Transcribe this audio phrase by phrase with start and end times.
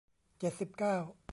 [0.39, 0.95] เจ็ดสิบเก้า